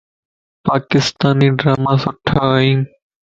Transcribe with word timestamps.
پاڪستاني 0.65 1.47
ڊراما 1.59 1.93
سُٺا 2.03 2.41
ائين 2.57 2.79